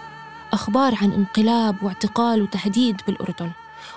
أخبار 0.52 0.94
عن 1.02 1.12
انقلاب 1.12 1.82
واعتقال 1.82 2.42
وتهديد 2.42 2.96
بالأردن. 3.06 3.50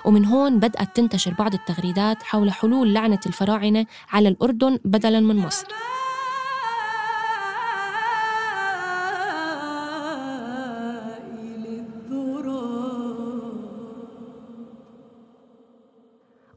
ومن 0.04 0.24
هون 0.24 0.58
بدأت 0.58 0.96
تنتشر 0.96 1.34
بعض 1.34 1.54
التغريدات 1.54 2.22
حول 2.22 2.52
حلول 2.52 2.94
لعنة 2.94 3.20
الفراعنة 3.26 3.86
على 4.08 4.28
الأردن 4.28 4.78
بدلاً 4.84 5.20
من 5.20 5.36
مصر. 5.36 5.66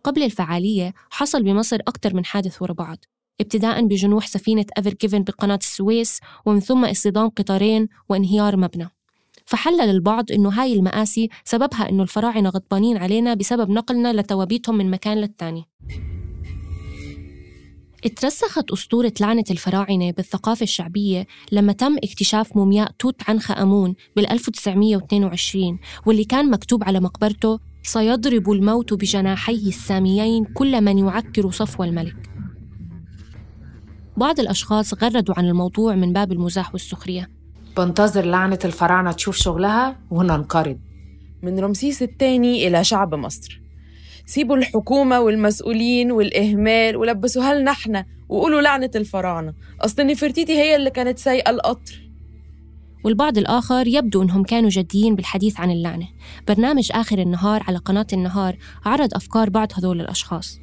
قبل 0.03 0.23
الفعالية 0.23 0.93
حصل 1.11 1.43
بمصر 1.43 1.75
أكثر 1.75 2.13
من 2.13 2.25
حادث 2.25 2.61
ورا 2.61 2.73
بعض. 2.73 2.97
ابتداء 3.41 3.85
بجنوح 3.85 4.27
سفينة 4.27 4.65
أفر 4.77 4.93
جيفن 5.01 5.23
بقناة 5.23 5.59
السويس 5.61 6.19
ومن 6.45 6.59
ثم 6.59 6.85
اصطدام 6.85 7.29
قطارين 7.29 7.87
وانهيار 8.09 8.57
مبنى. 8.57 8.89
فحلل 9.45 9.81
البعض 9.81 10.31
إنه 10.31 10.49
هاي 10.49 10.73
المآسي 10.73 11.29
سببها 11.45 11.89
إنه 11.89 12.03
الفراعنة 12.03 12.49
غضبانين 12.49 12.97
علينا 12.97 13.33
بسبب 13.33 13.69
نقلنا 13.69 14.13
لتوابيتهم 14.13 14.77
من 14.77 14.91
مكان 14.91 15.17
للتاني. 15.17 15.65
اترسخت 18.05 18.71
أسطورة 18.71 19.13
لعنة 19.21 19.43
الفراعنة 19.51 20.11
بالثقافة 20.11 20.63
الشعبية 20.63 21.27
لما 21.51 21.73
تم 21.73 21.97
اكتشاف 21.97 22.57
مومياء 22.57 22.91
توت 22.99 23.29
عنخ 23.29 23.51
آمون 23.51 23.95
بال 24.15 24.31
1922 24.31 25.79
واللي 26.05 26.23
كان 26.23 26.51
مكتوب 26.51 26.83
على 26.83 26.99
مقبرته 26.99 27.59
سيضرب 27.83 28.51
الموت 28.51 28.93
بجناحيه 28.93 29.67
الساميين 29.67 30.45
كل 30.45 30.81
من 30.81 30.97
يعكر 30.97 31.51
صفو 31.51 31.83
الملك. 31.83 32.30
بعض 34.21 34.39
الأشخاص 34.39 34.93
غردوا 35.03 35.35
عن 35.37 35.45
الموضوع 35.45 35.95
من 35.95 36.13
باب 36.13 36.31
المزاح 36.31 36.73
والسخرية. 36.73 37.29
بنتظر 37.77 38.25
لعنة 38.25 38.59
الفراعنة 38.65 39.11
تشوف 39.11 39.35
شغلها 39.35 39.99
وننقرض. 40.11 40.79
من 41.43 41.59
رمسيس 41.59 42.01
الثاني 42.01 42.67
إلى 42.67 42.83
شعب 42.83 43.15
مصر. 43.15 43.61
سيبوا 44.25 44.55
الحكومة 44.55 45.19
والمسؤولين 45.19 46.11
والإهمال 46.11 46.95
ولبسوها 46.95 47.53
لنا 47.53 47.71
إحنا 47.71 48.05
وقولوا 48.29 48.61
لعنة 48.61 48.91
الفراعنة. 48.95 49.53
أصل 49.81 50.05
نفرتيتي 50.05 50.53
هي 50.53 50.75
اللي 50.75 50.89
كانت 50.89 51.19
سايقة 51.19 51.49
القطر. 51.49 52.09
والبعض 53.03 53.37
الآخر 53.37 53.87
يبدو 53.87 54.21
أنهم 54.21 54.43
كانوا 54.43 54.69
جديين 54.69 55.15
بالحديث 55.15 55.59
عن 55.59 55.71
اللعنة. 55.71 56.07
برنامج 56.47 56.91
آخر 56.93 57.19
النهار 57.19 57.63
على 57.67 57.77
قناة 57.77 58.07
النهار 58.13 58.57
عرض 58.85 59.13
أفكار 59.13 59.49
بعض 59.49 59.67
هذول 59.77 60.01
الأشخاص. 60.01 60.59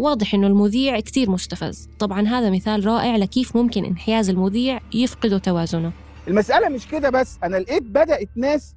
واضح 0.00 0.34
إنه 0.34 0.46
المذيع 0.46 1.00
كتير 1.00 1.30
مستفز. 1.30 1.88
طبعا 1.98 2.28
هذا 2.28 2.50
مثال 2.50 2.86
رائع 2.86 3.16
لكيف 3.16 3.56
ممكن 3.56 3.84
انحياز 3.84 4.30
المذيع 4.30 4.80
يفقد 4.94 5.40
توازنه. 5.40 5.92
المسألة 6.28 6.68
مش 6.68 6.88
كده 6.88 7.10
بس 7.10 7.38
أنا 7.42 7.56
لقيت 7.56 7.82
بدأت 7.82 8.28
ناس 8.36 8.74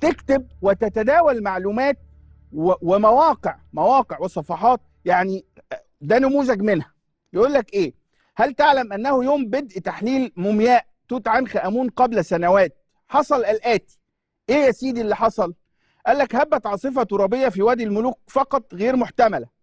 تكتب 0.00 0.46
وتتداول 0.62 1.42
معلومات 1.42 1.98
ومواقع 2.52 3.56
مواقع 3.72 4.18
وصفحات 4.20 4.80
يعني 5.04 5.44
ده 6.00 6.18
نموذج 6.18 6.60
منها. 6.60 6.92
يقول 7.32 7.52
لك 7.52 7.72
إيه؟ 7.74 7.94
هل 8.36 8.54
تعلم 8.54 8.92
أنه 8.92 9.24
يوم 9.24 9.46
بدء 9.46 9.78
تحليل 9.78 10.32
مومياء 10.36 10.86
توت 11.08 11.28
عنخ 11.28 11.56
آمون 11.56 11.88
قبل 11.88 12.24
سنوات 12.24 12.76
حصل 13.08 13.44
الآتي؟ 13.44 13.98
إيه 14.48 14.56
يا 14.56 14.70
سيدي 14.72 15.00
اللي 15.00 15.16
حصل؟ 15.16 15.54
قال 16.06 16.18
لك 16.18 16.34
هبت 16.34 16.66
عاصفة 16.66 17.02
ترابية 17.02 17.48
في 17.48 17.62
وادي 17.62 17.84
الملوك 17.84 18.18
فقط 18.26 18.74
غير 18.74 18.96
محتملة. 18.96 19.55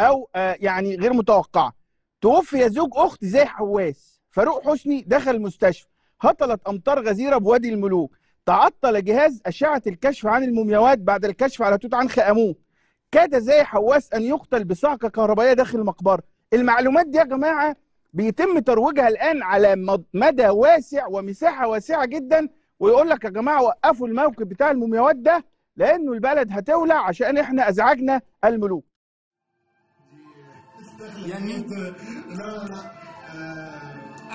أو 0.00 0.28
آه 0.36 0.56
يعني 0.60 0.96
غير 0.96 1.12
متوقعة. 1.12 1.72
توفي 2.20 2.68
زوج 2.68 2.90
أخت 2.94 3.24
زي 3.24 3.44
حواس. 3.44 4.20
فاروق 4.30 4.70
حسني 4.70 5.04
دخل 5.06 5.30
المستشفى 5.30 5.86
هطلت 6.20 6.60
أمطار 6.68 7.08
غزيرة 7.08 7.36
بوادي 7.38 7.68
الملوك. 7.68 8.16
تعطل 8.46 9.04
جهاز 9.04 9.40
أشعة 9.46 9.82
الكشف 9.86 10.26
عن 10.26 10.44
المومياوات 10.44 10.98
بعد 10.98 11.24
الكشف 11.24 11.62
على 11.62 11.78
توت 11.78 11.94
عنخ 11.94 12.18
آمون. 12.18 12.54
كاد 13.12 13.38
زاهي 13.38 13.62
حواس 13.62 14.12
أن 14.12 14.22
يقتل 14.22 14.64
بصعقه 14.64 15.08
كهربائية 15.08 15.52
داخل 15.52 15.78
المقبرة. 15.78 16.22
المعلومات 16.52 17.06
دي 17.06 17.18
يا 17.18 17.24
جماعة 17.24 17.76
بيتم 18.12 18.58
ترويجها 18.58 19.08
الآن 19.08 19.42
على 19.42 19.76
مد- 19.76 20.04
مدى 20.14 20.48
واسع 20.48 21.06
ومساحة 21.06 21.68
واسعة 21.68 22.04
جدا. 22.06 22.48
ويقول 22.80 23.08
لك 23.10 23.24
يا 23.24 23.30
جماعة 23.30 23.62
وقفوا 23.62 24.08
الموكب 24.08 24.48
بتاع 24.48 24.70
المومياوات 24.70 25.16
ده 25.16 25.44
لأنه 25.76 26.12
البلد 26.12 26.48
هتولع 26.52 27.06
عشان 27.08 27.38
إحنا 27.38 27.68
أزعجنا 27.68 28.20
الملوك. 28.44 28.84
يعني 31.26 31.56
انت 31.56 31.72
لا 31.72 32.66
لا 32.66 32.92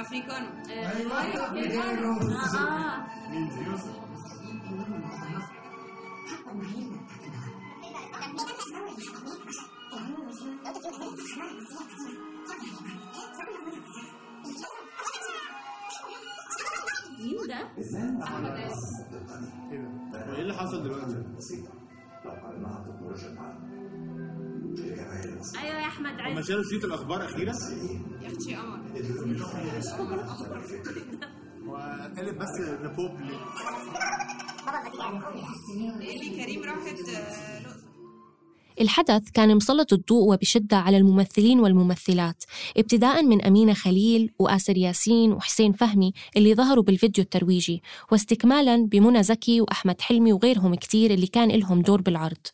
افريكانو 0.02 0.48
أيوه 0.70 1.22
افريكانو 1.22 2.12
آه 2.22 3.06
مين 17.20 17.48
ده؟ 17.48 17.68
إيه 20.36 20.42
اللي 20.42 20.54
حصل 20.54 20.84
دلوقتي؟ 20.84 21.24
أيوه 25.64 25.80
يا 25.80 25.88
أحمد 25.88 26.20
عز 26.20 26.48
شالوا 26.48 26.64
شيت 26.64 26.84
الأخبار 26.84 27.26
أخيرا؟ 27.26 27.54
يا 28.22 28.28
أختي 28.28 28.56
قمر 28.56 28.82
وقالت 31.68 32.38
بس 32.38 32.62
ريبوبليك 32.82 33.40
اللي 36.02 36.44
كريم 36.44 36.64
راحت 36.64 37.10
آه،. 37.10 37.92
الحدث 38.82 39.30
كان 39.34 39.56
مسلط 39.56 39.94
الضوء 39.94 40.34
وبشدة 40.34 40.78
على 40.78 40.98
الممثلين 40.98 41.60
والممثلات 41.60 42.44
ابتداء 42.78 43.24
من 43.24 43.42
أمينة 43.46 43.74
خليل 43.74 44.32
وآسر 44.40 44.78
ياسين 44.78 45.32
وحسين 45.34 45.72
فهمي 45.72 46.14
اللي 46.38 46.56
ظهروا 46.56 46.84
بالفيديو 46.84 47.24
الترويجي 47.24 47.84
واستكمالا 48.12 48.86
بمنى 48.86 49.24
زكي 49.24 49.62
وأحمد 49.62 50.02
حلمي 50.02 50.34
وغيرهم 50.34 50.76
كتير 50.76 51.12
اللي 51.12 51.28
كان 51.28 51.52
لهم 51.52 51.82
دور 51.82 52.02
بالعرض. 52.02 52.48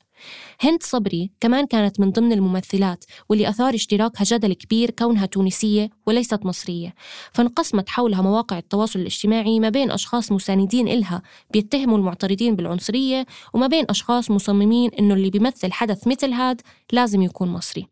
هند 0.62 0.83
صبري 0.83 1.31
كمان 1.39 1.65
كانت 1.65 2.00
من 2.00 2.12
ضمن 2.12 2.31
الممثلات 2.31 3.05
واللي 3.29 3.50
أثار 3.50 3.74
اشتراكها 3.74 4.24
جدل 4.24 4.53
كبير 4.53 4.91
كونها 4.91 5.25
تونسية 5.25 5.89
وليست 6.05 6.45
مصرية 6.45 6.93
فانقسمت 7.33 7.89
حولها 7.89 8.21
مواقع 8.21 8.57
التواصل 8.57 9.00
الاجتماعي 9.00 9.59
ما 9.59 9.69
بين 9.69 9.91
أشخاص 9.91 10.31
مساندين 10.31 10.88
إلها 10.88 11.21
بيتهموا 11.51 11.97
المعترضين 11.97 12.55
بالعنصرية 12.55 13.25
وما 13.53 13.67
بين 13.67 13.86
أشخاص 13.89 14.31
مصممين 14.31 14.91
إنه 15.00 15.13
اللي 15.13 15.29
بيمثل 15.29 15.71
حدث 15.71 16.07
مثل 16.07 16.31
هاد 16.31 16.62
لازم 16.91 17.21
يكون 17.21 17.49
مصري. 17.49 17.88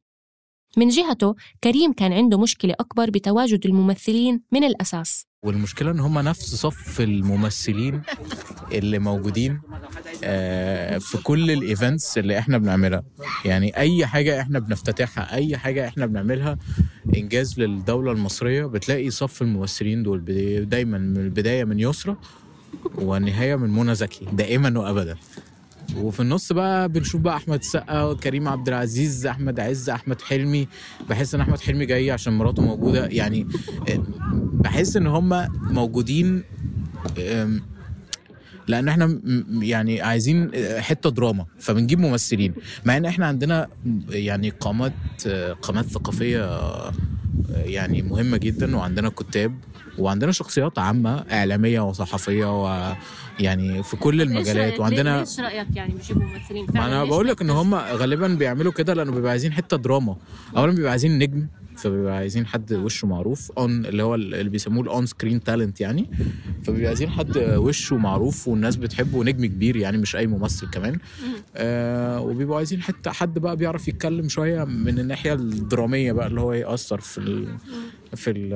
من 0.77 0.87
جهته 0.87 1.35
كريم 1.63 1.93
كان 1.93 2.13
عنده 2.13 2.37
مشكلة 2.37 2.73
أكبر 2.79 3.09
بتواجد 3.09 3.65
الممثلين 3.65 4.41
من 4.51 4.63
الأساس. 4.63 5.25
والمشكلة 5.45 5.91
إن 5.91 5.99
هم 5.99 6.19
نفس 6.19 6.55
صف 6.55 7.01
الممثلين 7.01 8.01
اللي 8.71 8.99
موجودين 8.99 9.61
آه، 10.23 10.97
في 10.97 11.17
كل 11.17 11.51
الايفنتس 11.51 12.17
اللي 12.17 12.39
إحنا 12.39 12.57
بنعملها. 12.57 13.03
يعني 13.45 13.77
أي 13.77 14.05
حاجة 14.05 14.41
إحنا 14.41 14.59
بنفتتحها 14.59 15.33
أي 15.33 15.57
حاجة 15.57 15.87
إحنا 15.87 16.05
بنعملها 16.05 16.57
إنجاز 17.17 17.59
للدولة 17.59 18.11
المصرية 18.11 18.65
بتلاقي 18.65 19.09
صف 19.09 19.41
الممثلين 19.41 20.03
دول 20.03 20.25
دايما 20.69 20.97
من 20.97 21.17
البداية 21.17 21.63
من 21.63 21.79
يسرى 21.79 22.15
والنهاية 22.95 23.55
من 23.55 23.69
منى 23.69 23.95
زكي 23.95 24.25
دائما 24.33 24.79
وابدا. 24.79 25.15
وفي 25.97 26.19
النص 26.19 26.51
بقى 26.51 26.89
بنشوف 26.89 27.21
بقى 27.21 27.35
أحمد 27.35 27.59
السقا 27.59 28.13
كريم 28.13 28.47
عبد 28.47 28.67
العزيز 28.67 29.25
أحمد 29.27 29.59
عز 29.59 29.89
أحمد 29.89 30.21
حلمي. 30.21 30.67
بحس 31.09 31.35
إن 31.35 31.41
أحمد 31.41 31.59
حلمي 31.59 31.85
جاي 31.85 32.11
عشان 32.11 32.33
مراته 32.33 32.61
موجودة. 32.61 33.05
يعني 33.07 33.47
آه، 33.89 34.03
بحس 34.53 34.97
إن 34.97 35.07
هم 35.07 35.47
موجودين 35.73 36.43
لأن 38.67 38.87
إحنا 38.87 39.19
يعني 39.61 40.01
عايزين 40.01 40.51
حتة 40.81 41.09
دراما 41.09 41.45
فبنجيب 41.59 41.99
ممثلين. 41.99 42.53
مع 42.85 42.97
إن 42.97 43.05
إحنا 43.05 43.25
عندنا 43.25 43.67
يعني 44.09 44.49
قامات 44.49 44.93
آه، 45.27 45.53
قامات 45.53 45.85
ثقافية 45.85 46.43
آه، 46.45 46.93
يعني 47.55 48.01
مهمة 48.01 48.37
جدا 48.37 48.77
وعندنا 48.77 49.09
كتاب 49.09 49.55
وعندنا 49.97 50.31
شخصيات 50.31 50.79
عامة 50.79 51.25
إعلامية 51.31 51.79
وصحفية 51.79 52.63
ويعني 52.63 53.83
في 53.83 53.97
كل 53.97 54.21
المجالات. 54.21 54.79
وعندنا 54.79 55.19
ليش 55.19 55.39
رأيك 55.39 55.67
يعني 55.75 55.93
بيجيبوا 55.93 56.23
ممثلين؟ 56.23 56.65
ما 56.73 56.85
أنا 56.85 57.03
بقول 57.05 57.27
لك 57.27 57.41
إن 57.41 57.49
هم 57.49 57.75
غالبا 57.75 58.27
بيعملوا 58.27 58.71
كده 58.71 58.93
لأنه 58.93 59.11
بيبقى 59.11 59.31
عايزين 59.31 59.53
حتة 59.53 59.77
دراما. 59.77 60.15
اولا 60.57 60.71
بيبقى 60.71 60.91
عايزين 60.91 61.19
نجم 61.19 61.47
فبيبقى 61.77 62.15
عايزين 62.17 62.45
حد 62.45 62.73
وشه 62.73 63.07
معروف 63.07 63.51
on 63.57 63.85
اللي 63.85 64.03
هو 64.03 64.15
اللي 64.15 64.49
بيسموه 64.49 64.83
ال 64.83 65.05
on-screen 65.05 65.43
talent 65.43 65.81
يعني. 65.81 66.09
فبيبقى 66.63 66.87
عايزين 66.87 67.09
حد 67.09 67.37
وشه 67.37 67.97
معروف 67.97 68.47
والناس 68.47 68.75
بتحبه 68.75 69.17
ونجم 69.17 69.45
كبير 69.45 69.75
يعني 69.75 69.97
مش 69.97 70.15
أي 70.15 70.27
ممثل 70.27 70.69
كمان. 70.69 70.97
آه 71.55 72.21
وبيبقوا 72.21 72.57
عايزين 72.57 72.81
حتى 72.81 73.09
حد 73.09 73.39
بقى 73.39 73.55
بيعرف 73.57 73.87
يتكلم 73.87 74.29
شوية 74.29 74.63
من 74.63 74.99
الناحية 74.99 75.33
الدرامية 75.33 76.11
بقى 76.11 76.27
اللي 76.27 76.41
هو 76.41 76.53
يأثر 76.53 76.99
في 76.99 77.17
ال 77.17 77.57
في 78.15 78.31
ال 78.31 78.49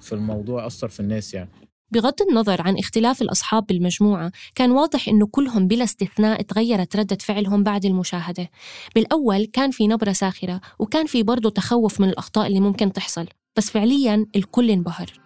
في 0.00 0.12
الموضوع 0.12 0.64
يأثر 0.64 0.88
في 0.88 1.00
الناس 1.00 1.34
يعني. 1.34 1.50
بغض 1.90 2.22
النظر 2.30 2.62
عن 2.62 2.78
اختلاف 2.78 3.22
الأصحاب 3.22 3.66
بالمجموعة 3.66 4.32
كان 4.54 4.70
واضح 4.70 5.08
إنه 5.08 5.26
كلهم 5.26 5.66
بلا 5.66 5.84
استثناء 5.84 6.42
تغيرت 6.42 6.96
ردة 6.96 7.18
فعلهم 7.20 7.62
بعد 7.62 7.84
المشاهدة. 7.84 8.50
بالأول 8.94 9.44
كان 9.44 9.70
في 9.70 9.86
نبرة 9.86 10.12
ساخرة 10.12 10.60
وكان 10.78 11.06
في 11.06 11.22
برضه 11.22 11.50
تخوف 11.50 12.00
من 12.00 12.08
الأخطاء 12.08 12.46
اللي 12.46 12.60
ممكن 12.60 12.92
تحصل 12.92 13.26
بس 13.56 13.70
فعليا 13.70 14.26
الكل 14.36 14.70
انبهر. 14.70 15.23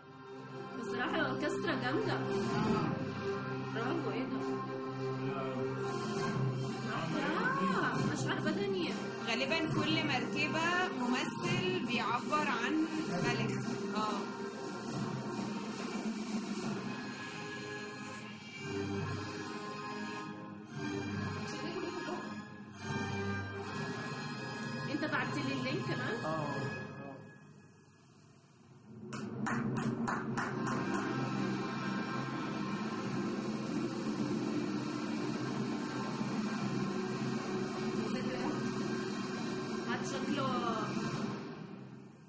شكله 40.12 40.48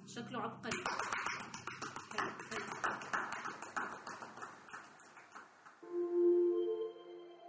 شكله 0.07 0.39
عبقري. 0.39 0.83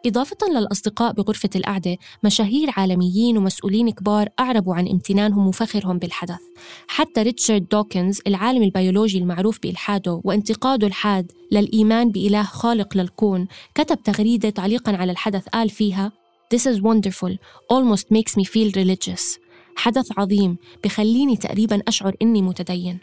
إضافة 0.07 0.37
للأصدقاء 0.51 1.13
بغرفة 1.13 1.51
القعدة 1.57 1.97
مشاهير 2.25 2.71
عالميين 2.77 3.39
ومسؤولين 3.39 3.91
كبار 3.91 4.29
أعربوا 4.41 4.75
عن 4.75 4.89
امتنانهم 4.89 5.47
وفخرهم 5.47 5.99
بالحدث. 5.99 6.39
حتى 6.89 7.23
ريتشارد 7.23 7.69
دوكنز 7.69 8.21
العالم 8.27 8.63
البيولوجي 8.63 9.19
المعروف 9.19 9.59
بإلحاده 9.63 10.21
وانتقاده 10.25 10.87
الحاد 10.87 11.33
للإيمان 11.53 12.11
بإله 12.11 12.43
خالق 12.43 12.97
للكون 12.97 13.49
كتب 13.75 14.03
تغريدة 14.03 14.51
تعليقا 14.51 14.97
على 14.97 15.13
الحدث 15.13 15.49
قال 15.49 15.71
فيها 15.71 16.13
This 16.55 16.67
is 16.67 16.81
wonderful, 16.81 17.33
almost 17.73 18.07
makes 18.11 18.37
me 18.37 18.45
feel 18.45 18.73
religious. 18.77 19.50
حدث 19.77 20.19
عظيم 20.19 20.57
بخليني 20.85 21.37
تقريبا 21.37 21.83
أشعر 21.89 22.15
إني 22.23 22.43
متدين. 22.43 22.99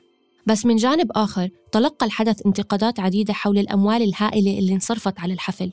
بس 0.45 0.65
من 0.65 0.75
جانب 0.75 1.11
آخر 1.11 1.49
تلقى 1.71 2.05
الحدث 2.05 2.45
انتقادات 2.45 2.99
عديدة 2.99 3.33
حول 3.33 3.57
الأموال 3.57 4.01
الهائلة 4.01 4.59
اللي 4.59 4.73
انصرفت 4.73 5.19
على 5.19 5.33
الحفل. 5.33 5.71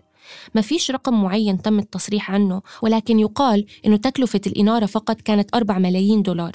ما 0.54 0.61
فيش 0.61 0.90
رقم 0.90 1.22
معين 1.22 1.62
تم 1.62 1.78
التصريح 1.78 2.30
عنه 2.30 2.62
ولكن 2.83 3.20
يقال 3.20 3.66
أنه 3.87 3.96
تكلفة 3.96 4.40
الإنارة 4.46 4.87
فقط 4.87 5.20
كانت 5.20 5.54
4 5.54 5.78
ملايين 5.78 6.22
دولار. 6.22 6.52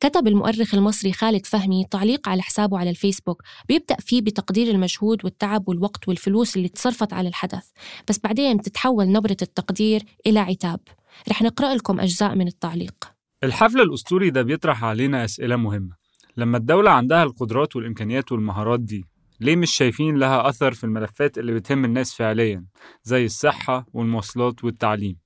كتب 0.00 0.28
المؤرخ 0.28 0.74
المصري 0.74 1.12
خالد 1.12 1.46
فهمي 1.46 1.84
تعليق 1.90 2.28
على 2.28 2.42
حسابه 2.42 2.78
على 2.78 2.90
الفيسبوك 2.90 3.42
بيبدأ 3.68 3.96
فيه 4.00 4.20
بتقدير 4.20 4.70
المجهود 4.70 5.24
والتعب 5.24 5.68
والوقت 5.68 6.08
والفلوس 6.08 6.56
اللي 6.56 6.68
تصرفت 6.68 7.12
على 7.12 7.28
الحدث. 7.28 7.64
بس 8.08 8.18
بعدين 8.24 8.56
بتتحول 8.56 9.12
نبرة 9.12 9.36
التقدير 9.42 10.02
إلى 10.26 10.38
عتاب. 10.38 10.80
رح 11.28 11.42
نقرأ 11.42 11.74
لكم 11.74 12.00
أجزاء 12.00 12.34
من 12.34 12.46
التعليق. 12.46 13.11
الحفل 13.44 13.80
الأسطوري 13.80 14.30
ده 14.30 14.42
بيطرح 14.42 14.84
علينا 14.84 15.24
أسئلة 15.24 15.56
مهمة. 15.56 15.96
لما 16.36 16.56
الدولة 16.58 16.90
عندها 16.90 17.22
القدرات 17.22 17.76
والإمكانيات 17.76 18.32
والمهارات 18.32 18.80
دي 18.80 19.04
ليه 19.40 19.56
مش 19.56 19.70
شايفين 19.70 20.16
لها 20.16 20.48
أثر 20.48 20.72
في 20.72 20.84
الملفات 20.84 21.38
اللي 21.38 21.54
بتهم 21.54 21.84
الناس 21.84 22.14
فعليا 22.14 22.64
زي 23.02 23.24
الصحة 23.24 23.86
والمواصلات 23.92 24.64
والتعليم؟ 24.64 25.16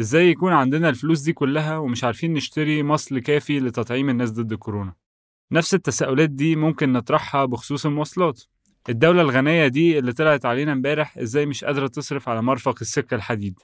إزاي 0.00 0.28
يكون 0.30 0.52
عندنا 0.52 0.88
الفلوس 0.88 1.20
دي 1.20 1.32
كلها 1.32 1.78
ومش 1.78 2.04
عارفين 2.04 2.32
نشتري 2.32 2.82
مصل 2.82 3.18
كافي 3.18 3.60
لتطعيم 3.60 4.10
الناس 4.10 4.30
ضد 4.30 4.54
كورونا؟ 4.54 4.94
نفس 5.52 5.74
التساؤلات 5.74 6.30
دي 6.30 6.56
ممكن 6.56 6.92
نطرحها 6.92 7.44
بخصوص 7.44 7.86
المواصلات. 7.86 8.42
الدولة 8.88 9.22
الغنية 9.22 9.66
دي 9.66 9.98
اللي 9.98 10.12
طلعت 10.12 10.46
علينا 10.46 10.72
امبارح 10.72 11.18
إزاي 11.18 11.46
مش 11.46 11.64
قادرة 11.64 11.86
تصرف 11.86 12.28
على 12.28 12.42
مرفق 12.42 12.76
السكة 12.80 13.14
الحديد؟ 13.14 13.60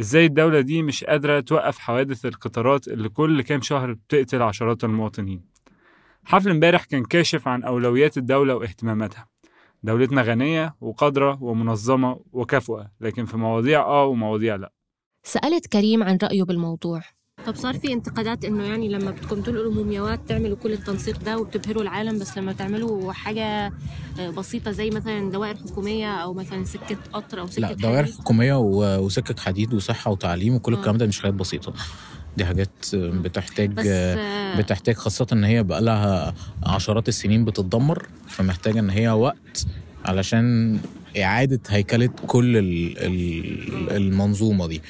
إزاي 0.00 0.26
الدولة 0.26 0.60
دي 0.60 0.82
مش 0.82 1.04
قادرة 1.04 1.40
توقف 1.40 1.78
حوادث 1.78 2.26
القطارات 2.26 2.88
اللي 2.88 3.08
كل 3.08 3.42
كام 3.42 3.60
شهر 3.60 3.92
بتقتل 3.92 4.42
عشرات 4.42 4.84
المواطنين؟ 4.84 5.44
حفل 6.24 6.50
امبارح 6.50 6.84
كان 6.84 7.04
كاشف 7.04 7.48
عن 7.48 7.62
أولويات 7.62 8.18
الدولة 8.18 8.54
واهتماماتها. 8.54 9.28
دولتنا 9.82 10.22
غنية 10.22 10.76
وقادرة 10.80 11.42
ومنظمة 11.42 12.20
وكفؤة 12.32 12.90
لكن 13.00 13.24
في 13.24 13.36
مواضيع 13.36 13.80
آه 13.80 14.04
ومواضيع 14.06 14.56
لأ. 14.56 14.72
سألت 15.22 15.66
كريم 15.66 16.02
عن 16.02 16.18
رأيه 16.22 16.42
بالموضوع. 16.42 17.00
طب 17.48 17.56
صار 17.56 17.78
في 17.78 17.92
انتقادات 17.92 18.44
إنه 18.44 18.64
يعني 18.64 18.88
لما 18.88 19.10
بدكم 19.10 19.40
تنقلوا 19.42 19.72
مومياوات 19.74 20.20
تعملوا 20.28 20.56
كل 20.56 20.72
التنسيق 20.72 21.18
ده 21.20 21.38
وبتبهروا 21.38 21.82
العالم 21.82 22.18
بس 22.18 22.38
لما 22.38 22.52
تعملوا 22.52 23.12
حاجة 23.12 23.72
بسيطة 24.36 24.70
زي 24.70 24.90
مثلا 24.90 25.30
دوائر 25.30 25.56
حكومية 25.56 26.12
أو 26.12 26.34
مثلا 26.34 26.64
سكة 26.64 26.96
قطر 27.12 27.40
أو 27.40 27.46
سكة 27.46 27.60
لا 27.60 27.72
دوائر 27.72 28.04
حكومية 28.06 28.54
و- 28.58 28.98
وسكك 28.98 29.38
حديد 29.38 29.74
وصحة 29.74 30.10
وتعليم 30.10 30.54
وكل 30.54 30.74
الكلام 30.74 30.96
ده 30.96 31.06
مش 31.06 31.20
حاجات 31.20 31.34
بسيطة. 31.34 31.72
دي 32.36 32.44
حاجات 32.44 32.70
بتحتاج 32.94 33.72
آه، 33.86 34.58
بتحتاج 34.58 34.94
خاصة 34.94 35.26
إن 35.32 35.44
هي 35.44 35.62
بقى 35.62 35.82
لها 35.82 36.34
عشرات 36.62 37.08
السنين 37.08 37.44
بتتدمر 37.44 38.06
فمحتاجة 38.28 38.78
إن 38.80 38.90
هي 38.90 39.08
وقت 39.08 39.66
علشان 40.04 40.78
إعادة 41.18 41.60
هيكلة 41.68 42.06
كل 42.06 42.56
ال- 42.56 42.98
ال- 42.98 43.96
المنظومة 43.96 44.66
دي. 44.66 44.82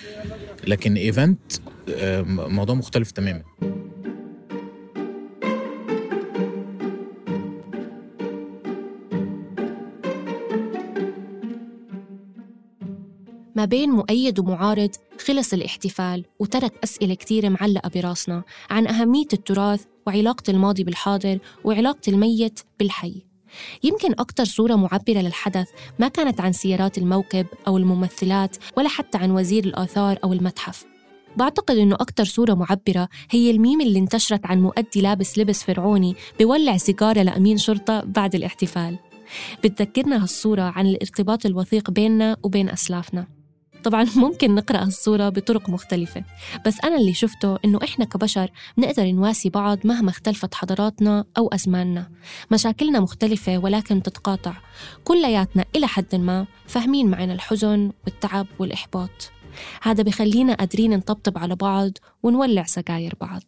لكن 0.66 0.94
ايفنت 0.96 1.38
آه، 1.52 1.77
موضوع 2.48 2.74
مختلف 2.74 3.10
تماما. 3.10 3.42
ما 13.56 13.64
بين 13.64 13.90
مؤيد 13.90 14.38
ومعارض 14.38 14.90
خلص 15.26 15.52
الاحتفال 15.52 16.24
وترك 16.38 16.72
أسئلة 16.84 17.14
كتيرة 17.14 17.48
معلقة 17.48 17.90
براسنا 17.94 18.42
عن 18.70 18.86
أهمية 18.86 19.26
التراث 19.32 19.84
وعلاقة 20.06 20.50
الماضي 20.50 20.84
بالحاضر 20.84 21.38
وعلاقة 21.64 22.00
الميت 22.08 22.60
بالحي. 22.78 23.22
يمكن 23.82 24.12
أكتر 24.12 24.44
صورة 24.44 24.74
معبرة 24.74 25.18
للحدث 25.18 25.68
ما 25.98 26.08
كانت 26.08 26.40
عن 26.40 26.52
سيارات 26.52 26.98
الموكب 26.98 27.46
أو 27.66 27.78
الممثلات 27.78 28.56
ولا 28.76 28.88
حتى 28.88 29.18
عن 29.18 29.30
وزير 29.30 29.64
الآثار 29.64 30.18
أو 30.24 30.32
المتحف. 30.32 30.84
بعتقد 31.38 31.76
إنه 31.76 31.94
أكتر 31.94 32.24
صورة 32.24 32.54
معبرة 32.54 33.08
هي 33.30 33.50
الميم 33.50 33.80
اللي 33.80 33.98
انتشرت 33.98 34.46
عن 34.46 34.62
مؤدي 34.62 35.00
لابس 35.00 35.38
لبس 35.38 35.64
فرعوني 35.64 36.16
بولع 36.40 36.76
سيجارة 36.76 37.22
لأمين 37.22 37.58
شرطة 37.58 38.00
بعد 38.00 38.34
الاحتفال. 38.34 38.98
بتذكرنا 39.64 40.22
هالصورة 40.22 40.62
عن 40.62 40.86
الارتباط 40.86 41.46
الوثيق 41.46 41.90
بيننا 41.90 42.36
وبين 42.42 42.68
أسلافنا. 42.68 43.26
طبعا 43.84 44.06
ممكن 44.16 44.54
نقرأ 44.54 44.78
هالصورة 44.78 45.28
بطرق 45.28 45.70
مختلفة 45.70 46.24
بس 46.66 46.76
أنا 46.84 46.96
اللي 46.96 47.14
شفته 47.14 47.58
إنه 47.64 47.78
إحنا 47.84 48.04
كبشر 48.04 48.50
نقدر 48.78 49.06
نواسي 49.06 49.50
بعض 49.50 49.78
مهما 49.84 50.10
اختلفت 50.10 50.54
حضاراتنا 50.54 51.24
أو 51.38 51.48
أزماننا. 51.48 52.10
مشاكلنا 52.52 53.00
مختلفة 53.00 53.58
ولكن 53.58 54.02
تتقاطع. 54.02 54.52
كلياتنا 55.04 55.64
إلى 55.76 55.86
حد 55.86 56.14
ما 56.14 56.46
فاهمين 56.66 57.10
معنا 57.10 57.32
الحزن 57.32 57.92
والتعب 58.06 58.46
والإحباط. 58.58 59.32
هذا 59.82 60.02
بخلينا 60.02 60.54
قادرين 60.54 60.96
نطبطب 60.96 61.38
على 61.38 61.56
بعض 61.56 61.90
ونولع 62.22 62.64
سجاير 62.64 63.14
بعض. 63.20 63.42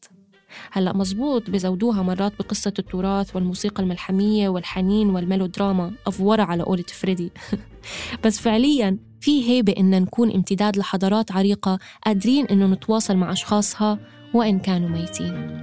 هلا 0.72 0.96
مزبوط 0.96 1.50
بزودوها 1.50 2.02
مرات 2.02 2.32
بقصة 2.38 2.72
التراث 2.78 3.36
والموسيقى 3.36 3.82
الملحمية 3.82 4.48
والحنين 4.48 5.10
والميلودراما 5.10 5.92
أفورة 6.06 6.42
على 6.42 6.62
قولة 6.62 6.82
فريدي. 6.82 7.32
بس 8.24 8.40
فعليا 8.40 8.98
في 9.20 9.50
هيبة 9.50 9.74
إن 9.78 10.02
نكون 10.02 10.30
امتداد 10.30 10.76
لحضارات 10.76 11.32
عريقة 11.32 11.78
قادرين 12.06 12.46
إنه 12.46 12.66
نتواصل 12.66 13.16
مع 13.16 13.32
أشخاصها 13.32 13.98
وإن 14.34 14.58
كانوا 14.58 14.88
ميتين. 14.88 15.60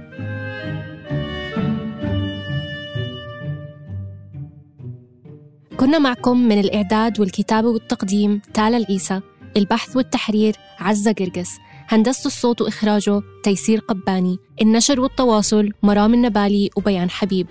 كنا 5.76 5.98
معكم 5.98 6.38
من 6.38 6.60
الإعداد 6.60 7.20
والكتابة 7.20 7.68
والتقديم 7.68 8.40
تالا 8.54 8.76
العيسى 8.76 9.20
البحث 9.56 9.96
والتحرير 9.96 10.56
عزة 10.78 11.12
قرقس 11.12 11.50
هندسة 11.88 12.26
الصوت 12.26 12.60
وإخراجه 12.60 13.22
تيسير 13.42 13.78
قباني. 13.78 14.38
النشر 14.62 15.00
والتواصل 15.00 15.72
مرام 15.82 16.14
النبالي 16.14 16.70
وبيان 16.76 17.10
حبيب. 17.10 17.46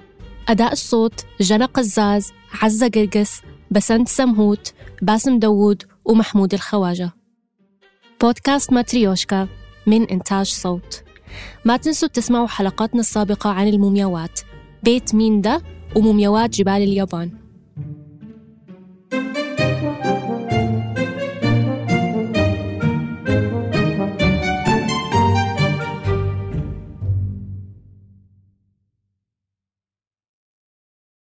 أداء 0.50 0.72
الصوت 0.72 1.26
جنى 1.42 1.66
قزاز 1.66 2.32
عزة 2.62 2.88
قرقس 2.88 3.42
بسنت 3.72 4.08
سمهوت 4.08 4.74
باسم 5.02 5.40
داوود 5.40 5.84
ومحمود 6.06 6.54
الخواجة. 6.54 7.12
بودكاست 8.22 8.74
ماتريوشكا 8.74 9.48
من 9.88 10.04
إنتاج 10.10 10.46
صوت. 10.46 11.04
ما 11.66 11.78
تنسوا 11.78 12.08
تسمعوا 12.08 12.48
حلقاتنا 12.48 13.00
السابقة 13.00 13.50
عن 13.50 13.68
المومياوات. 13.68 14.40
بيت 14.84 15.16
مين 15.16 15.42
ده 15.42 15.62
ومومياوات 15.96 16.50
جبال 16.50 16.74
اليابان. 16.74 17.32